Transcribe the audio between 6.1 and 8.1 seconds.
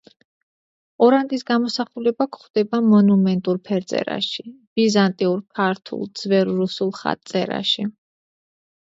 ძველ რუსულ ხატწერაში.